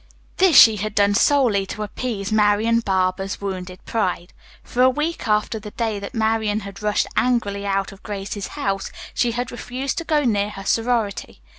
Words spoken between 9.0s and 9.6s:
she had